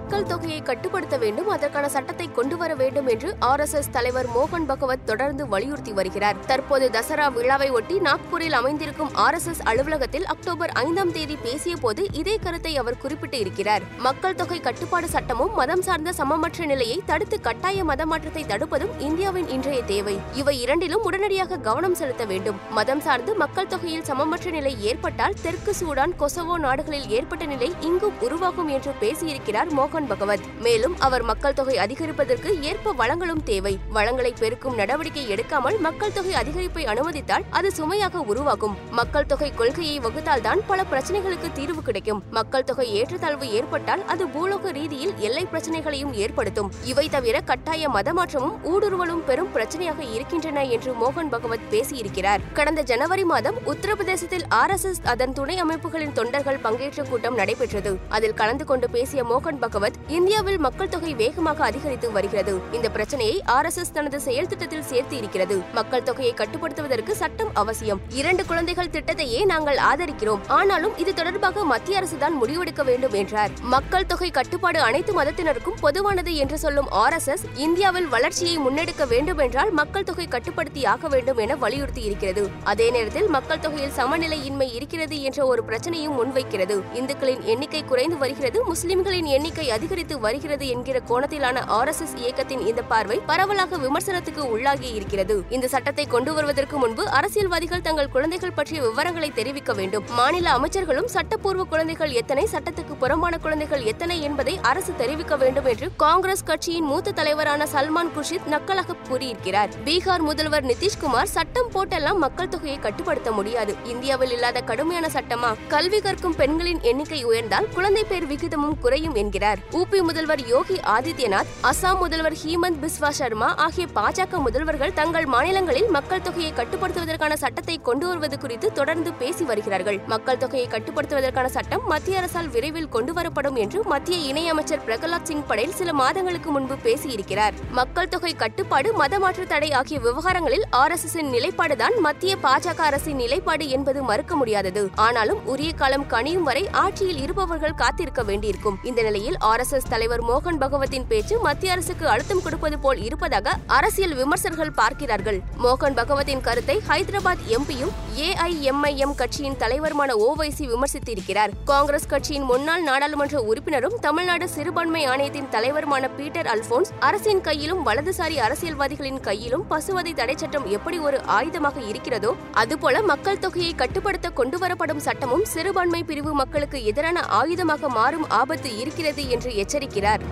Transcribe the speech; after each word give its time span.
மக்கள் 0.00 0.28
தொகையை 0.30 0.62
கட்டுப்படுத்த 0.62 1.16
வேண்டும் 1.22 1.48
அதற்கான 1.48 1.86
சட்டத்தை 1.94 2.26
கொண்டு 2.36 2.56
வர 2.56 2.74
வேண்டும் 2.74 3.08
என்று 3.12 3.30
ஆர் 3.48 3.60
எஸ் 3.60 3.74
எஸ் 3.78 3.90
தலைவர் 3.90 4.28
மோகன் 4.36 4.66
பகவத் 4.70 5.04
தொடர்ந்து 5.06 5.48
வலியுறுத்தி 5.48 5.92
வருகிறார். 5.92 6.38
தற்போது 6.46 6.86
தசரா 6.88 7.26
விழாவை 7.32 7.68
ஒட்டி 7.70 7.96
நாக்பூரில் 7.98 8.56
அமைந்திருக்கும் 8.58 9.10
ஆர் 9.24 9.34
எஸ் 9.34 9.48
எஸ் 9.48 9.62
அலுவலகத்தில் 9.62 10.26
அக்டோபர் 10.26 10.72
ஐந்தாம் 10.84 11.12
தேதி 11.12 11.36
பேசிய 11.36 11.74
போது 11.76 12.04
இதே 12.12 12.38
கருத்தை 12.44 12.72
அவர் 12.76 12.98
குறிப்பிட்டு 12.98 13.38
இருக்கிறார். 13.38 13.84
மக்கள் 14.06 14.34
தொகை 14.34 14.58
கட்டுப்பாடு 14.60 15.08
சட்டமும் 15.08 15.52
மதம் 15.54 15.84
சார்ந்த 15.88 16.14
சமமற்ற 16.20 16.66
நிலையை 16.72 16.98
தடுத்து 17.06 17.38
கட்டாய 17.40 17.84
மதமாற்றத்தை 17.84 18.44
தடுப்பதும் 18.52 18.96
இந்தியாவின் 19.08 19.48
இன்றைய 19.48 19.82
தேவை. 19.92 20.16
இவை 20.34 20.56
இரண்டிலும் 20.60 21.06
உடனடியாக 21.10 21.60
கவனம் 21.68 21.94
செலுத்த 21.94 22.24
வேண்டும். 22.24 22.58
மதம் 22.70 23.00
சார்ந்து 23.00 23.34
மக்கள் 23.34 23.70
தொகையில் 23.74 24.08
சமமற்ற 24.10 24.50
நிலை 24.50 24.74
ஏற்பட்டால் 24.82 25.38
தெற்கு 25.42 25.74
சூடான் 25.82 26.16
கொசவோ 26.24 26.58
நாடுகளில் 26.66 27.08
ஏற்பட்ட 27.08 27.44
நிலை 27.44 27.70
இங்கும் 27.90 28.18
உருவாகும் 28.20 28.68
என்று 28.68 28.94
பேசியிருக்கிறார் 29.04 29.70
மோகன் 29.70 29.89
மோகன் 29.90 30.06
பகவத். 30.06 30.40
மேலும் 30.60 30.96
அவர் 30.98 31.22
மக்கள் 31.22 31.52
தொகை 31.52 31.76
அதிகரிப்பதற்கு 31.76 32.62
ஏற்ப 32.62 32.92
வளங்களும் 32.92 33.42
தேவை. 33.42 33.78
வளங்களை 33.88 34.34
பெருக்கும் 34.38 34.74
நடவடிக்கை 34.74 35.26
எடுக்காமல் 35.26 35.78
மக்கள் 35.78 36.12
தொகை 36.12 36.32
அதிகரிப்பை 36.32 36.84
அனுமதித்தால் 36.84 37.42
அது 37.50 37.72
சுமையாக 37.72 38.20
உருவாகும். 38.20 38.76
மக்கள் 38.90 39.26
தொகை 39.26 39.52
கொள்கையை 39.54 40.00
வகுத்தால் 40.00 40.40
தான் 40.40 40.60
பல 40.66 40.84
பிரச்சனைகளுக்கு 40.90 41.52
தீர்வு 41.52 41.82
கிடைக்கும். 41.82 42.22
மக்கள் 42.30 42.64
தொகை 42.64 42.94
ஏற்றத்தாழ்வு 42.94 43.50
ஏற்பட்டால் 43.52 44.06
அது 44.06 44.26
பூலோக 44.26 44.72
ரீதியில் 44.72 45.14
எல்லை 45.16 45.46
பிரச்சனைகளையும் 45.46 46.12
ஏற்படுத்தும். 46.12 46.72
இவை 46.84 47.08
தவிர 47.08 47.40
கட்டாய 47.40 47.88
மதமாற்றமும் 47.88 48.58
ஊடுருவலும் 48.64 49.24
பெரும் 49.24 49.54
பிரச்சனையாக 49.54 50.14
இருக்கின்றன 50.14 50.64
என்று 50.64 50.92
மோகன் 50.92 51.28
பகவத் 51.28 51.66
பேசியிருக்கிறார். 51.70 52.38
கடந்த 52.52 52.82
ஜனவரி 52.82 53.24
மாதம் 53.24 53.56
உத்தரப்பிரதேசத்தில் 53.66 54.42
ஆர் 54.48 54.68
அதன் 55.04 55.32
துணை 55.32 55.58
அமைப்புகளின் 55.58 56.12
தொண்டர்கள் 56.12 56.58
பங்கேற்ற 56.58 57.02
கூட்டம் 57.02 57.34
நடைபெற்றது. 57.34 57.98
அதில் 58.08 58.34
கலந்து 58.34 58.64
கொண்டு 58.64 58.90
பேசிய 58.90 59.24
மோகன் 59.24 59.58
பகவத் 59.58 59.69
இந்தியாவில் 60.08 60.58
மக்கள் 60.58 60.88
தொகை 60.88 61.14
வேகமாக 61.14 61.64
அதிகரித்து 61.64 62.12
வருகிறது. 62.12 62.60
இந்த 62.72 62.90
பிரச்சனையை 62.90 63.42
ஆர் 63.44 63.64
எஸ் 63.64 63.76
எஸ் 63.76 63.92
தனது 63.92 64.20
செயல் 64.20 64.46
திட்டத்தில் 64.46 64.82
சேர்த்து 64.82 65.16
இருக்கிறது. 65.16 65.62
மக்கள் 65.72 66.02
தொகையை 66.02 66.34
கட்டுப்படுத்துவதற்கு 66.34 67.10
சட்டம் 67.10 67.50
அவசியம். 67.54 68.00
இரண்டு 68.08 68.46
குழந்தைகள் 68.46 68.88
திட்டத்தையே 68.88 69.44
நாங்கள் 69.44 69.76
ஆதரிக்கிறோம். 69.76 70.38
ஆனாலும் 70.46 70.96
இது 70.96 71.14
தொடர்பாக 71.14 71.64
மத்திய 71.64 72.00
அரசுதான் 72.00 72.32
முடிவெடுக்க 72.42 72.84
வேண்டும் 72.84 73.12
என்றார். 73.12 73.50
மக்கள் 73.60 74.06
தொகை 74.06 74.30
கட்டுப்பாடு 74.30 74.80
அனைத்து 74.80 75.22
மதத்தினருக்கும் 75.22 75.78
பொதுவானது 75.80 76.34
என்று 76.34 76.58
சொல்லும் 76.58 76.88
ஆர் 76.90 77.12
எஸ் 77.12 77.26
எஸ் 77.26 77.44
இந்தியாவில் 77.54 78.08
வளர்ச்சியை 78.08 78.58
முன்னெடுக்க 78.58 79.08
வேண்டும் 79.08 79.38
என்றால் 79.38 79.70
மக்கள் 79.70 80.04
தொகை 80.04 80.28
கட்டுப்படுத்தி 80.28 80.84
ஆக 80.84 81.08
வேண்டும் 81.08 81.36
என 81.36 81.56
வலியுறுத்தி 81.56 82.02
இருக்கிறது. 82.02 82.48
அதே 82.64 82.90
நேரத்தில் 82.90 83.28
மக்கள் 83.28 83.58
தொகையில் 83.58 83.96
சமநிலையின்மை 83.96 84.74
இருக்கிறது 84.74 85.22
என்ற 85.22 85.46
ஒரு 85.46 85.62
பிரச்சனையும் 85.68 86.16
முன்வைக்கிறது. 86.20 86.82
இந்துக்களின் 86.94 87.42
எண்ணிக்கை 87.42 87.84
குறைந்து 87.84 88.18
வருகிறது. 88.18 88.64
முஸ்லிம்களின் 88.64 89.24
எண்ணிக்கை 89.24 89.59
அதிகரித்து 89.68 90.20
வருகிறது 90.20 90.68
என்கிற 90.68 91.00
கோணத்திலான 91.08 91.66
ஆர் 91.66 91.88
எஸ் 91.88 92.00
எஸ் 92.00 92.14
இயக்கத்தின் 92.16 92.66
இந்த 92.66 92.82
பார்வை 92.82 93.20
பரவலாக 93.26 93.76
விமர்சனத்துக்கு 93.76 94.50
உள்ளாகி 94.50 94.94
இருக்கிறது. 94.94 95.44
இந்த 95.48 95.68
சட்டத்தை 95.68 96.06
கொண்டு 96.06 96.34
வருவதற்கு 96.34 96.78
முன்பு 96.78 97.08
அரசியல்வாதிகள் 97.08 97.80
தங்கள் 97.80 98.08
குழந்தைகள் 98.08 98.52
பற்றிய 98.52 98.82
விவரங்களை 98.82 99.32
தெரிவிக்க 99.32 99.72
வேண்டும். 99.72 100.04
மாநில 100.10 100.50
அமைச்சர்களும் 100.50 101.04
சட்டப்பூர்வ 101.04 101.64
குழந்தைகள் 101.64 102.10
எத்தனை 102.10 102.48
சட்டத்துக்கு 102.52 102.94
புறம்பான 102.98 103.38
குழந்தைகள் 103.38 103.82
எத்தனை 103.82 104.22
என்பதை 104.22 104.58
அரசு 104.62 104.92
தெரிவிக்க 104.96 105.36
வேண்டும் 105.36 105.64
என்று 105.64 105.90
காங்கிரஸ் 105.96 106.44
கட்சியின் 106.44 106.84
மூத்த 106.84 107.10
தலைவரான 107.10 107.66
சல்மான் 107.72 108.10
குர்ஷித் 108.16 108.48
நக்கலாக 108.50 108.96
கூறியிருக்கிறார். 109.08 109.68
பீகார் 109.84 110.18
முதல்வர் 110.18 110.64
நிதிஷ்குமார் 110.64 111.22
சட்டம் 111.22 111.70
போட்டெல்லாம் 111.74 112.16
மக்கள் 112.16 112.48
தொகையை 112.48 112.78
கட்டுப்படுத்த 112.78 113.32
முடியாது. 113.32 113.74
இந்தியாவில் 113.84 114.30
இல்லாத 114.30 114.60
கடுமையான 114.60 115.06
சட்டமா? 115.06 115.54
கல்வி 115.68 116.00
கற்கும் 116.00 116.36
பெண்களின் 116.36 116.80
எண்ணிக்கை 116.80 117.26
உயர்ந்தால் 117.26 117.68
குழந்தை 117.74 118.04
பேர் 118.04 118.26
விகிதமும் 118.26 118.78
குறையும் 118.80 119.14
என்கிறார். 119.14 119.49
உபி 119.58 120.02
முதல்வர் 120.02 120.46
யோகி 120.46 120.74
ஆதித்யநாத் 120.74 121.50
அசாம் 121.62 121.98
முதல்வர் 121.98 122.32
ஹீமந்த் 122.32 122.80
பிஸ்வா 122.82 123.08
சர்மா 123.08 123.54
ஆகிய 123.54 123.86
பாஜக 123.94 124.40
முதல்வர்கள் 124.46 124.92
தங்கள் 124.92 125.26
மாநிலங்களில் 125.26 125.88
மக்கள் 125.88 126.22
தொகையை 126.22 126.52
கட்டுப்படுத்துவதற்கான 126.52 127.32
சட்டத்தை 127.32 127.80
கொண்டு 127.82 128.06
வருவது 128.06 128.38
குறித்து 128.38 128.72
தொடர்ந்து 128.72 129.12
பேசி 129.12 129.44
வருகிறார்கள். 129.44 130.00
மக்கள் 130.06 130.36
தொகையை 130.36 130.68
கட்டுப்படுத்துவதற்கான 130.68 131.46
சட்டம் 131.46 131.86
மத்திய 131.86 132.18
அரசால் 132.18 132.48
விரைவில் 132.48 132.88
கொண்டு 132.88 133.12
வரப்படும் 133.12 133.54
என்று 133.54 133.84
மத்திய 133.84 134.34
இணையமைச்சர் 134.34 134.84
பிரகலாத் 134.86 135.22
சிங் 135.22 135.46
படேல் 135.46 135.74
சில 135.74 135.92
மாதங்களுக்கு 135.92 136.50
முன்பு 136.50 136.74
பேசியிருக்கிறார். 136.74 137.52
மக்கள் 137.70 138.08
தொகை 138.08 138.34
கட்டுப்பாடு 138.34 138.92
மதமாற்று 138.92 139.46
தடை 139.46 139.72
ஆகிய 139.72 140.00
விவகாரங்களில் 140.00 140.64
ஆர் 140.70 140.90
எஸ் 140.90 141.04
எஸ் 141.04 141.24
நிலைப்பாடுதான் 141.24 141.98
மத்திய 141.98 142.36
பாஜக 142.42 142.78
அரசின் 142.78 143.16
நிலைப்பாடு 143.16 143.68
என்பது 143.68 144.02
மறுக்க 144.02 144.36
முடியாதது. 144.36 144.88
ஆனாலும் 144.94 145.46
உரிய 145.46 145.72
காலம் 145.72 146.06
கனியும் 146.06 146.42
வரை 146.42 146.68
ஆட்சியில் 146.70 147.22
இருப்பவர்கள் 147.22 147.74
காத்திருக்க 147.74 148.22
வேண்டியிருக்கும். 148.22 148.78
இந்த 148.82 149.02
நிலையில் 149.02 149.38
ஆர் 149.48 149.60
எஸ் 149.62 149.72
எஸ் 149.76 149.86
தலைவர் 149.88 150.22
மோகன் 150.22 150.58
பகவத்தின் 150.62 151.06
பேச்சு 151.10 151.34
மத்திய 151.44 151.72
அரசுக்கு 151.72 152.08
அழுத்தம் 152.08 152.42
கொடுப்பது 152.42 152.78
போல் 152.78 152.98
இருப்பதாக 153.02 153.54
அரசியல் 153.76 154.14
விமர்சகர்கள் 154.14 154.72
பார்க்கிறார்கள். 154.80 155.38
மோகன் 155.64 155.96
பகவத்தின் 155.98 156.42
கருத்தை 156.46 156.76
ஹைதராபாத் 156.88 157.44
எம்பியும் 157.56 157.92
ஏஐஎம்ஐஎம் 158.26 159.14
கட்சியின் 159.14 159.56
தலைவருமான 159.62 160.16
ஓவைசி 160.26 160.64
விமர்சித்திருக்கிறார். 160.72 161.54
காங்கிரஸ் 161.64 162.06
கட்சியின் 162.06 162.42
முன்னாள் 162.42 162.82
நாடாளுமன்ற 162.82 163.40
உறுப்பினரும் 163.42 163.96
தமிழ்நாடு 164.00 164.48
சிறுபான்மை 164.48 165.02
ஆணையத்தின் 165.04 165.48
தலைவருமான 165.54 166.10
பீட்டர் 166.18 166.46
அல்போன்ஸ் 166.46 166.92
அரசின் 166.98 167.40
கையிலும் 167.40 167.82
வலதுசாரி 167.86 168.38
அரசியல்வாதிகளின் 168.48 169.20
கையிலும் 169.20 169.66
பசுவதை 169.66 170.14
தடை 170.14 170.36
சட்டம் 170.36 170.68
எப்படி 170.70 170.98
ஒரு 170.98 171.20
ஆயுதமாக 171.38 171.78
இருக்கிறதோ 171.88 172.34
அதுபோல 172.52 173.02
மக்கள் 173.02 173.38
தொகையை 173.38 173.72
கட்டுப்படுத்த 173.74 174.30
கொண்டுவரப்படும் 174.30 175.04
சட்டமும் 175.08 175.44
சிறுபான்மை 175.44 176.04
பிரிவு 176.04 176.34
மக்களுக்கு 176.34 176.84
எதிரான 176.84 177.20
ஆயுதமாக 177.40 177.88
மாறும் 177.88 178.28
ஆபத்து 178.30 178.78
இருக்கிறது 178.78 179.28
என்று 179.30 179.50
எச்சரிக்கிறார். 179.54 180.22